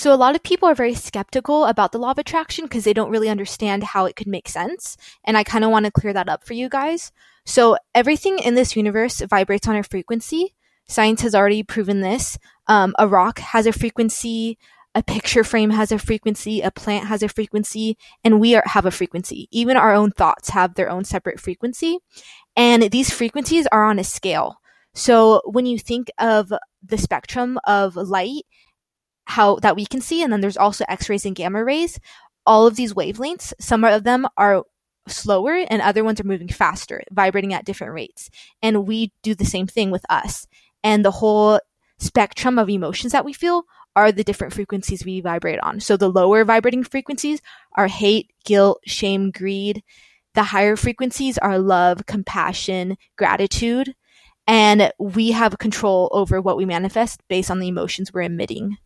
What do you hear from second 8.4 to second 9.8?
this universe vibrates on